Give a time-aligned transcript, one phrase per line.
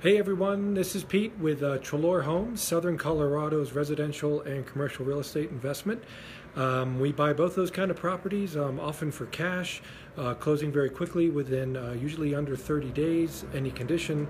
[0.00, 5.18] Hey everyone, this is Pete with uh, Treloar Homes, Southern Colorado's residential and commercial real
[5.18, 6.04] estate investment.
[6.54, 9.82] Um, we buy both those kind of properties, um, often for cash,
[10.16, 14.28] uh, closing very quickly within uh, usually under 30 days, any condition,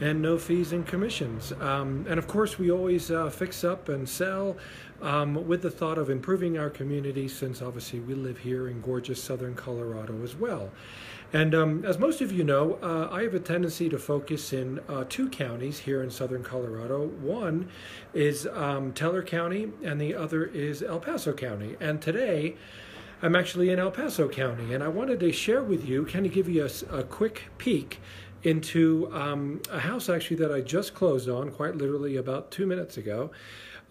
[0.00, 1.52] and no fees and commissions.
[1.60, 4.56] Um, and of course, we always uh, fix up and sell
[5.02, 9.22] um, with the thought of improving our community since obviously we live here in gorgeous
[9.22, 10.70] Southern Colorado as well.
[11.32, 14.80] And um, as most of you know, uh, I have a tendency to focus in
[14.88, 17.06] uh, two counties here in southern Colorado.
[17.06, 17.68] One
[18.14, 21.76] is um, Teller County, and the other is El Paso County.
[21.80, 22.56] And today,
[23.20, 26.32] I'm actually in El Paso County, and I wanted to share with you, kind of
[26.32, 28.00] give you a, a quick peek
[28.42, 32.96] into um, a house actually that I just closed on, quite literally about two minutes
[32.96, 33.30] ago.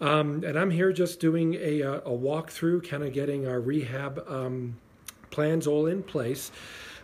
[0.00, 4.76] Um, and I'm here just doing a, a walkthrough, kind of getting our rehab um,
[5.30, 6.52] plans all in place.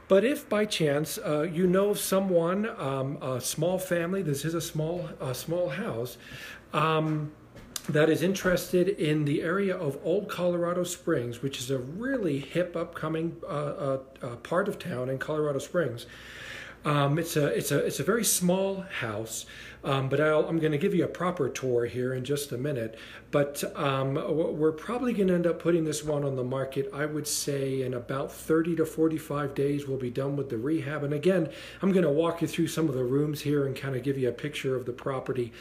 [0.06, 4.54] But if by chance uh, you know of someone, um, a small family, this is
[4.54, 6.18] a small, a small house,
[6.72, 7.32] um,
[7.88, 12.76] that is interested in the area of Old Colorado Springs, which is a really hip,
[12.76, 16.06] upcoming uh, uh, uh part of town in Colorado Springs.
[16.84, 19.46] Um, it's a it's a it's a very small house,
[19.84, 22.58] um, but i am going to give you a proper tour here in just a
[22.58, 22.98] minute.
[23.30, 26.90] But um, we're probably going to end up putting this one on the market.
[26.92, 31.02] I would say in about 30 to 45 days we'll be done with the rehab.
[31.04, 33.96] And again, I'm going to walk you through some of the rooms here and kind
[33.96, 35.52] of give you a picture of the property.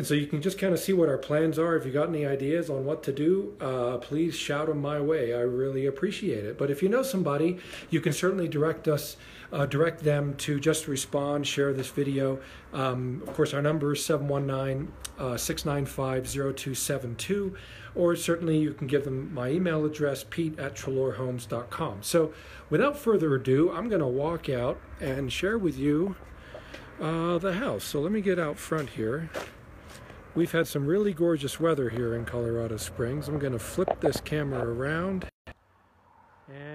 [0.00, 1.76] And so you can just kind of see what our plans are.
[1.76, 5.34] If you got any ideas on what to do, uh, please shout them my way.
[5.34, 6.56] I really appreciate it.
[6.56, 7.58] But if you know somebody,
[7.90, 9.18] you can certainly direct us
[9.52, 12.38] uh, direct them to just respond, share this video.
[12.72, 17.54] Um, of course, our number is 719 uh, 695 0272,
[17.94, 21.98] or certainly you can give them my email address, pete at treloarhomes.com.
[22.00, 22.32] So,
[22.70, 26.16] without further ado, I'm going to walk out and share with you
[26.98, 27.84] uh, the house.
[27.84, 29.28] So, let me get out front here.
[30.34, 33.26] We've had some really gorgeous weather here in Colorado Springs.
[33.26, 35.28] I'm going to flip this camera around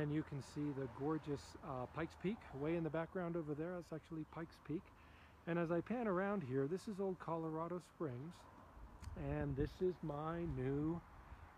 [0.06, 3.74] and you can see the gorgeous uh, Pikes Peak way in the background over there.
[3.76, 4.82] That's actually Pikes Peak.
[5.48, 8.34] And as I pan around here, this is old Colorado Springs,
[9.32, 11.00] and this is my new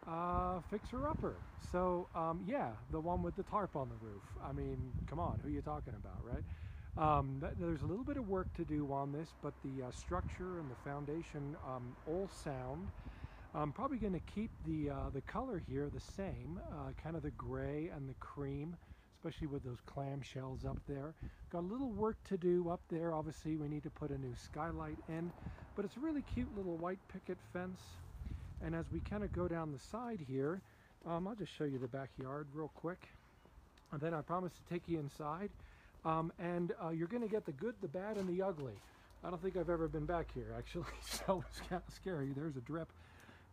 [0.07, 1.35] uh, fixer-upper.
[1.71, 4.23] So um, yeah, the one with the tarp on the roof.
[4.43, 4.77] I mean,
[5.09, 6.43] come on, who are you talking about, right?
[6.97, 10.59] Um, there's a little bit of work to do on this, but the uh, structure
[10.59, 12.87] and the foundation um, all sound.
[13.53, 17.21] I'm probably going to keep the, uh, the color here the same, uh, kind of
[17.21, 18.75] the gray and the cream,
[19.15, 21.13] especially with those clamshells up there.
[21.51, 23.13] Got a little work to do up there.
[23.13, 25.31] Obviously, we need to put a new skylight in,
[25.75, 27.79] but it's a really cute little white picket fence.
[28.63, 30.61] And as we kind of go down the side here,
[31.05, 33.07] um, I'll just show you the backyard real quick.
[33.91, 35.51] And then I promise to take you inside.
[36.05, 38.75] Um, and uh, you're going to get the good, the bad, and the ugly.
[39.23, 42.31] I don't think I've ever been back here, actually, so it's kind of scary.
[42.35, 42.89] There's a drip.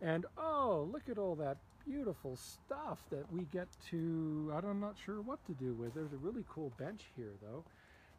[0.00, 5.21] And oh, look at all that beautiful stuff that we get to, I'm not sure
[5.21, 5.94] what to do with.
[5.94, 7.65] There's a really cool bench here though.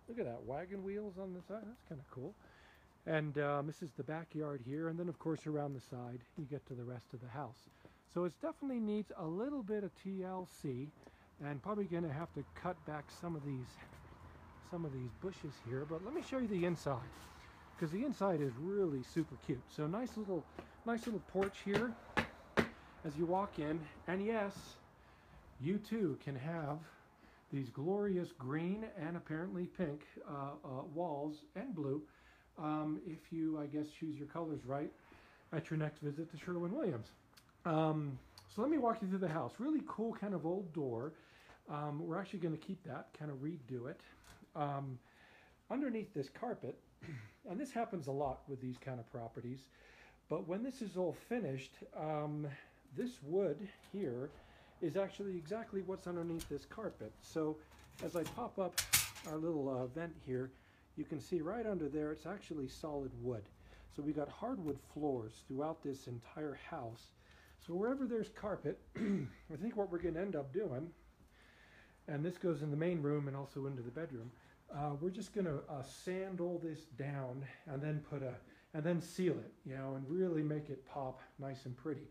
[0.08, 2.34] Look at that, wagon wheels on the side, that's kind of cool.
[3.07, 6.46] And um, this is the backyard here, and then of course around the side you
[6.46, 7.69] get to the rest of the house.
[8.13, 10.88] So it definitely needs a little bit of TLC,
[11.44, 13.68] and probably going to have to cut back some of these
[14.71, 15.85] some of these bushes here.
[15.89, 17.11] But let me show you the inside,
[17.75, 19.61] because the inside is really super cute.
[19.75, 20.43] So nice little
[20.85, 21.91] nice little porch here
[23.05, 23.79] as you walk in.
[24.07, 24.53] And yes,
[25.61, 26.79] you too can have
[27.51, 32.01] these glorious green and apparently pink uh, uh, walls and blue
[32.57, 34.91] um, if you, I guess, choose your colors right
[35.53, 37.07] at your next visit to Sherwin-Williams.
[37.65, 38.17] Um,
[38.53, 39.53] so let me walk you through the house.
[39.59, 41.13] Really cool kind of old door.
[41.69, 44.01] Um, we're actually going to keep that, kind of redo it.
[44.55, 44.97] Um,
[45.69, 46.77] underneath this carpet,
[47.49, 49.59] and this happens a lot with these kind of properties,
[50.29, 52.47] but when this is all finished, um,
[52.95, 54.29] this wood here
[54.81, 57.11] is actually exactly what's underneath this carpet.
[57.21, 57.57] So
[58.03, 58.79] as I pop up
[59.27, 60.51] our little uh, vent here,
[60.95, 63.44] you can see right under there, it's actually solid wood.
[63.95, 67.07] So we got hardwood floors throughout this entire house.
[67.65, 70.89] So wherever there's carpet, I think what we're going to end up doing,
[72.07, 74.31] and this goes in the main room and also into the bedroom,
[74.73, 78.33] uh, we're just going to uh, sand all this down and then put a
[78.73, 82.01] and then seal it, you know, and really make it pop nice and pretty.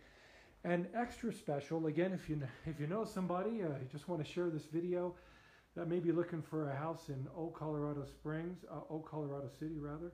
[0.65, 4.31] And extra special, again, if you if you know somebody, uh, you just want to
[4.31, 5.15] share this video
[5.77, 9.79] that may be looking for a house in Old Colorado Springs, uh, Old Colorado City
[9.79, 10.13] rather,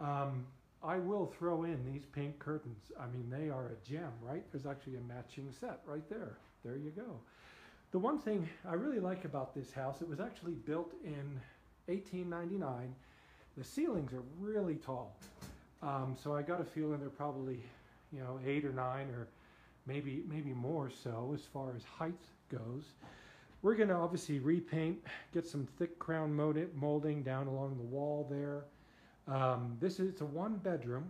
[0.00, 0.46] um,
[0.82, 2.90] I will throw in these pink curtains.
[2.98, 4.44] I mean, they are a gem, right?
[4.50, 6.38] There's actually a matching set right there.
[6.64, 7.20] There you go.
[7.90, 11.40] The one thing I really like about this house, it was actually built in
[11.86, 12.94] 1899
[13.56, 15.16] the ceilings are really tall.
[15.82, 17.60] Um, so I got a feeling they're probably,
[18.12, 19.28] you know, eight or nine or
[19.86, 22.14] maybe maybe more so as far as height
[22.50, 22.84] goes.
[23.62, 24.98] We're going to obviously repaint,
[25.32, 26.34] get some thick crown
[26.74, 28.64] molding down along the wall there.
[29.26, 31.04] Um, this is it's a one bedroom.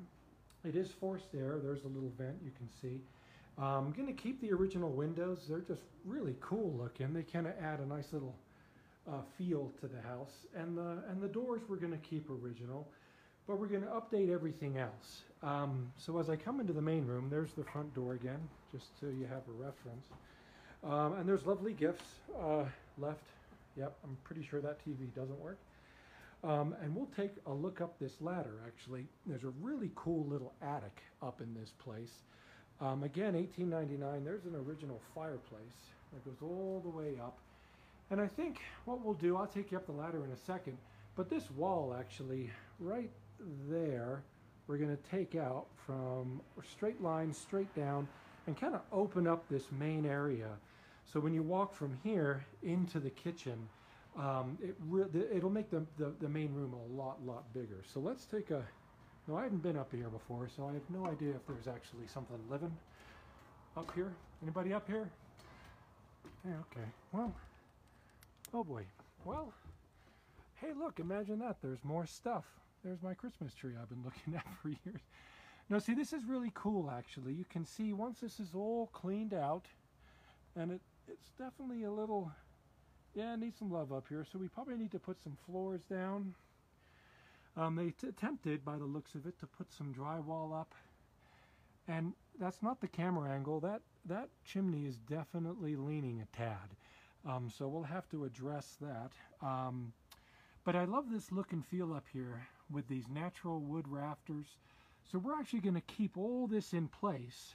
[0.64, 1.58] It is forced air.
[1.62, 3.00] There's a little vent you can see.
[3.56, 5.46] I'm going to keep the original windows.
[5.48, 7.12] They're just really cool looking.
[7.12, 8.34] They kind of add a nice little
[9.08, 10.46] uh, feel to the house.
[10.56, 12.88] And the, and the doors we're going to keep original,
[13.46, 15.22] but we're going to update everything else.
[15.42, 18.40] Um, so as I come into the main room, there's the front door again,
[18.72, 20.06] just so you have a reference.
[20.82, 22.04] Um, and there's lovely gifts
[22.40, 22.64] uh,
[22.98, 23.24] left.
[23.76, 25.58] Yep, I'm pretty sure that TV doesn't work.
[26.44, 29.06] Um, and we'll take a look up this ladder, actually.
[29.26, 32.12] There's a really cool little attic up in this place.
[32.80, 37.38] Um, again, 1899, there's an original fireplace that goes all the way up.
[38.10, 40.76] And I think what we'll do, I'll take you up the ladder in a second,
[41.16, 43.10] but this wall actually, right
[43.68, 44.22] there,
[44.66, 48.08] we're going to take out from straight line straight down
[48.46, 50.48] and kind of open up this main area.
[51.04, 53.68] So when you walk from here into the kitchen,
[54.18, 54.76] um, it
[55.34, 57.82] it'll make the, the, the main room a lot, lot bigger.
[57.92, 58.62] So let's take a,
[59.28, 62.06] no, I haven't been up here before, so I have no idea if there's actually
[62.06, 62.74] something living
[63.76, 64.12] up here.
[64.42, 65.10] Anybody up here?
[66.46, 66.86] Yeah, okay.
[67.12, 67.32] Well,
[68.56, 68.84] Oh boy.
[69.24, 69.52] Well,
[70.54, 71.56] hey look, imagine that.
[71.60, 72.44] There's more stuff.
[72.84, 75.00] There's my Christmas tree I've been looking at for years.
[75.68, 77.32] Now see, this is really cool actually.
[77.32, 79.66] You can see once this is all cleaned out,
[80.54, 82.30] and it, it's definitely a little,
[83.16, 84.24] yeah, needs some love up here.
[84.30, 86.32] So we probably need to put some floors down.
[87.56, 90.74] Um, they attempted, by the looks of it, to put some drywall up.
[91.88, 93.58] And that's not the camera angle.
[93.60, 96.76] That, that chimney is definitely leaning a tad.
[97.26, 99.12] Um, so we'll have to address that.
[99.46, 99.92] Um,
[100.64, 104.46] but I love this look and feel up here with these natural wood rafters.
[105.10, 107.54] So we're actually going to keep all this in place,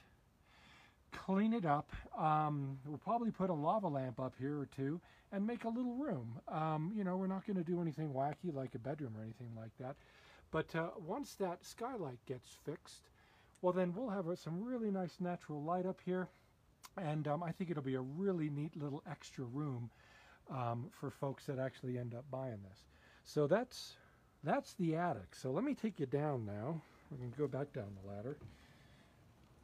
[1.12, 1.90] clean it up.
[2.16, 5.00] Um, we'll probably put a lava lamp up here or two
[5.32, 6.40] and make a little room.
[6.48, 9.50] Um, you know, we're not going to do anything wacky like a bedroom or anything
[9.56, 9.96] like that.
[10.50, 13.02] But uh, once that skylight gets fixed,
[13.62, 16.28] well then we'll have some really nice natural light up here
[16.96, 19.90] and um, I think it'll be a really neat little extra room
[20.50, 22.78] um, for folks that actually end up buying this.
[23.24, 23.96] So that's
[24.42, 25.34] that's the attic.
[25.34, 26.80] So let me take you down now.
[27.10, 28.36] We can go back down the ladder.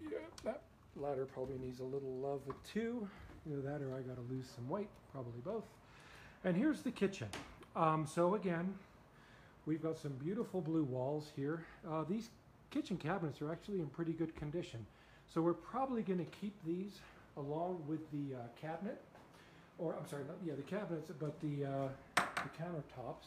[0.00, 0.62] Yeah, that
[0.96, 2.40] ladder probably needs a little love
[2.70, 3.08] too.
[3.48, 5.64] Either that or I got to lose some weight, probably both.
[6.44, 7.28] And here's the kitchen.
[7.74, 8.74] Um, so again,
[9.66, 11.64] we've got some beautiful blue walls here.
[11.88, 12.30] Uh, these
[12.70, 14.84] kitchen cabinets are actually in pretty good condition.
[15.32, 17.00] So we're probably going to keep these
[17.36, 19.00] along with the uh, cabinet,
[19.78, 23.26] or I'm sorry, not, yeah, the cabinets, but the, uh, the countertops.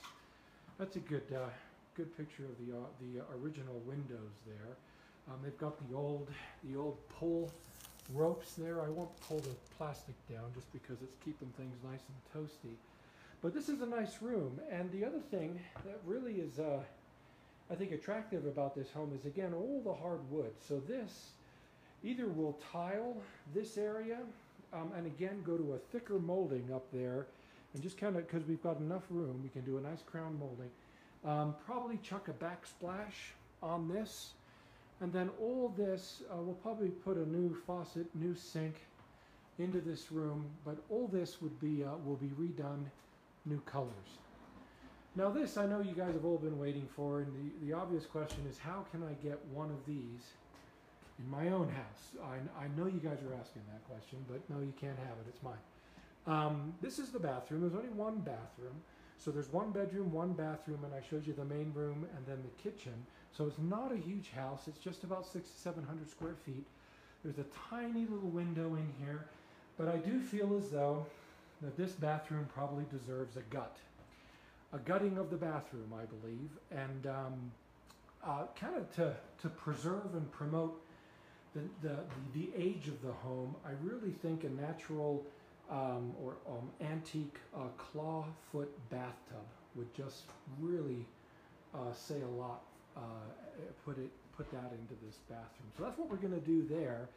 [0.78, 1.50] That's a good, uh,
[1.96, 4.76] good picture of the, uh, the original windows there.
[5.30, 6.28] Um, they've got the old,
[6.64, 7.52] the old pull
[8.14, 8.82] ropes there.
[8.82, 12.74] I won't pull the plastic down just because it's keeping things nice and toasty.
[13.42, 14.60] But this is a nice room.
[14.72, 16.80] And the other thing that really is, uh,
[17.70, 20.52] I think, attractive about this home is, again, all the hard wood.
[20.68, 21.32] So this
[22.04, 23.18] Either we'll tile
[23.54, 24.20] this area
[24.74, 27.28] um, and again go to a thicker molding up there
[27.74, 30.40] and just kind of, because we've got enough room, we can do a nice crown
[30.40, 30.70] molding.
[31.26, 34.32] Um, probably chuck a backsplash on this.
[35.02, 38.76] And then all this, uh, we'll probably put a new faucet, new sink
[39.60, 42.86] into this room, but all this would be, uh, will be redone,
[43.46, 44.20] new colors.
[45.16, 48.06] Now this I know you guys have all been waiting for, and the, the obvious
[48.06, 50.34] question is how can I get one of these
[51.20, 52.24] in my own house.
[52.24, 55.28] I, I know you guys are asking that question, but no, you can't have it.
[55.28, 55.60] It's mine.
[56.28, 57.62] Um, this is the bathroom.
[57.62, 58.76] There's only one bathroom.
[59.18, 62.38] So there's one bedroom, one bathroom, and I showed you the main room and then
[62.42, 62.94] the kitchen.
[63.36, 64.62] So it's not a huge house.
[64.68, 66.66] It's just about six to 700 square feet.
[67.24, 69.26] There's a tiny little window in here,
[69.78, 71.06] but I do feel as though
[71.62, 73.76] that this bathroom probably deserves a gut.
[74.72, 77.52] A gutting of the bathroom, I believe, and um,
[78.26, 80.82] uh, kind of to, to preserve and promote
[81.56, 81.96] the, the,
[82.34, 85.26] the, age of the home, I really think a natural
[85.70, 90.24] um, or um, antique uh, claw foot bathtub would just
[90.60, 91.06] really
[91.74, 92.62] uh, say a lot.
[92.96, 93.02] Uh,
[93.86, 95.70] put it put that into this bathroom.
[95.78, 97.10] So that's what we're to do there.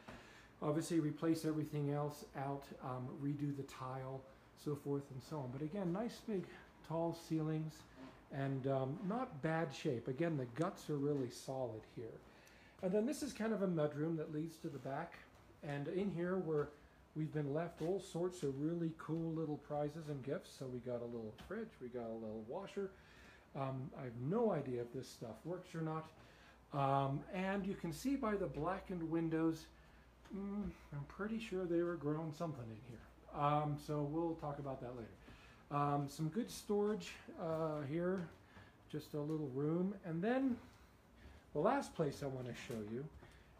[0.61, 4.21] Obviously, replace everything else out, um, redo the tile,
[4.63, 5.49] so forth and so on.
[5.51, 6.43] But again, nice big
[6.87, 7.73] tall ceilings
[8.33, 10.07] and um, not bad shape.
[10.07, 12.19] Again, the guts are really solid here.
[12.83, 15.13] And then this is kind of a mudroom that leads to the back.
[15.63, 16.67] And in here where
[17.15, 20.51] we've been left all sorts of really cool little prizes and gifts.
[20.59, 22.91] So we got a little fridge, we got a little washer,
[23.55, 26.09] Um, I have no idea if this stuff works or not.
[26.73, 29.67] Um, and you can see by the blackened windows,
[30.35, 33.41] mm, I'm pretty sure they were growing something in here.
[33.41, 35.09] Um, so we'll talk about that later.
[35.71, 38.27] Um, some good storage uh, here,
[38.91, 39.93] just a little room.
[40.03, 40.57] And then
[41.53, 43.05] the last place I want to show you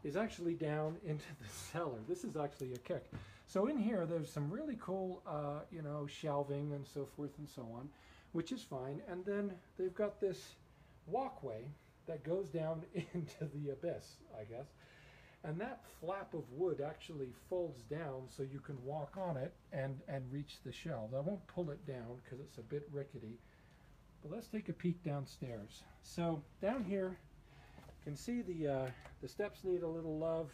[0.04, 2.00] is actually down into the cellar.
[2.08, 3.06] This is actually a kick.
[3.48, 7.48] So in here, there's some really cool, uh, you know, shelving and so forth and
[7.48, 7.88] so on,
[8.32, 9.02] which is fine.
[9.10, 10.56] And then they've got this
[11.08, 11.66] walkway
[12.08, 12.84] that goes down
[13.14, 14.68] into the abyss, I guess.
[15.46, 20.00] And that flap of wood actually folds down so you can walk on it and,
[20.08, 21.14] and reach the shelves.
[21.14, 23.38] I won't pull it down because it's a bit rickety.
[24.22, 25.84] But let's take a peek downstairs.
[26.02, 27.18] So down here,
[28.04, 28.88] can see the, uh,
[29.22, 30.50] the steps need a little love.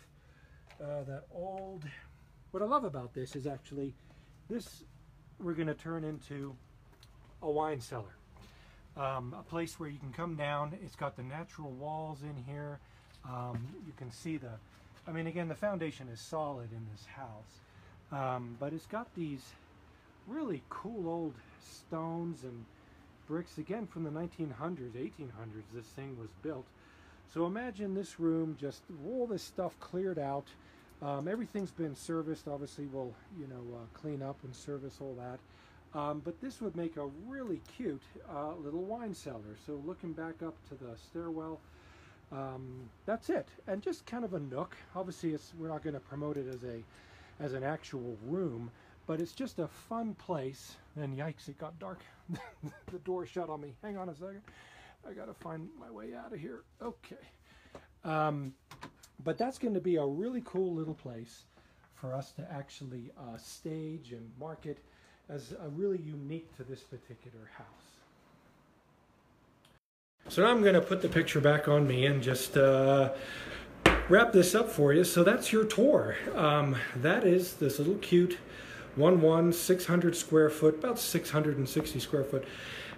[0.82, 1.84] Uh, that old,
[2.51, 3.94] what I love about this is actually
[4.50, 4.84] this
[5.39, 6.56] we're going to turn into
[7.41, 8.15] a wine cellar.
[8.98, 10.77] Um, a place where you can come down.
[10.84, 12.79] It's got the natural walls in here.
[13.25, 14.51] Um, you can see the,
[15.08, 17.60] I mean, again, the foundation is solid in this house,
[18.12, 19.44] um, but it's got these
[20.27, 22.65] really cool old stones and
[23.27, 26.65] bricks, again, from the 1900s, 1800s, this thing was built.
[27.33, 30.48] So imagine this room, just all this stuff cleared out.
[31.01, 32.48] Um, everything's been serviced.
[32.48, 35.39] Obviously, we'll, you know, uh, clean up and service all that.
[35.98, 38.01] Um, but this would make a really cute
[38.33, 39.55] uh, little wine cellar.
[39.65, 41.59] So looking back up to the stairwell,
[42.31, 43.48] um, that's it.
[43.67, 44.75] And just kind of a nook.
[44.95, 46.83] Obviously, it's, we're not going to promote it as a
[47.41, 48.69] as an actual room,
[49.07, 50.75] but it's just a fun place.
[50.98, 52.00] And yikes, it got dark.
[52.91, 53.74] the door shut on me.
[53.81, 54.41] Hang on a second.
[55.08, 56.63] I got to find my way out of here.
[56.82, 57.15] Okay.
[58.03, 58.53] Um,
[59.24, 61.44] but that's going to be a really cool little place
[61.96, 64.77] for us to actually uh, stage and market
[65.29, 67.68] as a really unique to this particular house.
[70.29, 73.12] So now I'm going to put the picture back on me and just uh,
[74.10, 75.03] wrap this up for you.
[75.03, 76.15] So that's your tour.
[76.36, 78.38] Um, that is this little cute
[78.98, 82.46] 1-1, 600 square foot, about 660 square foot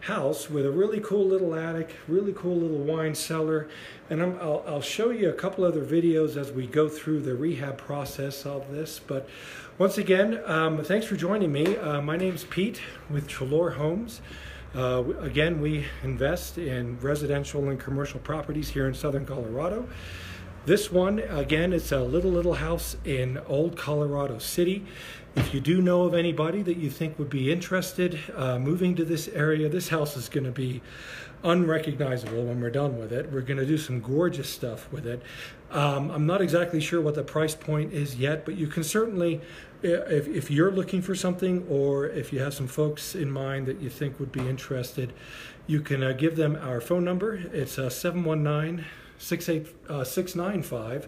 [0.02, 3.68] house with a really cool little attic, really cool little wine cellar.
[4.10, 7.78] And i will show you a couple other videos as we go through the rehab
[7.78, 9.00] process of this.
[9.00, 9.30] But
[9.78, 11.78] once again, um, thanks for joining me.
[11.78, 14.22] Uh, my name's Pete with Treloar Homes.
[14.74, 19.88] Uh, again, we invest in residential and commercial properties here in southern Colorado.
[20.64, 24.86] This one, again, it's a little, little house in Old Colorado City.
[25.36, 29.04] If you do know of anybody that you think would be interested uh, moving to
[29.04, 30.84] this area, this house is going to be
[31.44, 33.32] unrecognizable when we're done with it.
[33.32, 35.24] We're going to do some gorgeous stuff with it.
[35.72, 39.42] Um, I'm not exactly sure what the price point is yet, but you can certainly,
[39.82, 43.82] if, if you're looking for something or if you have some folks in mind that
[43.82, 45.12] you think would be interested,
[45.66, 47.34] you can uh, give them our phone number.
[47.52, 48.86] It's uh, 719
[49.22, 51.08] 695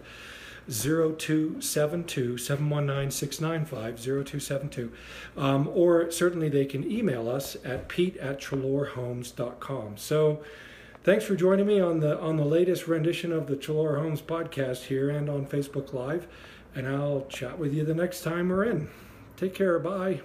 [0.68, 4.92] 0272 719 695 0272.
[5.36, 9.96] Um, or certainly they can email us at pete at treloarhomes.com.
[9.96, 10.42] So
[11.02, 14.84] thanks for joining me on the on the latest rendition of the Treloar Homes podcast
[14.84, 16.26] here and on Facebook Live.
[16.74, 18.88] And I'll chat with you the next time we're in.
[19.36, 19.78] Take care.
[19.78, 20.22] Bye.